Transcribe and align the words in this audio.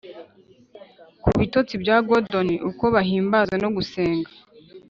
ku 1.23 1.29
bitotsi 1.39 1.73
bya 1.83 1.97
gordon, 2.07 2.47
uko 2.69 2.83
guhimbaza 2.95 3.53
no 3.63 3.69
gusenga 3.75 4.29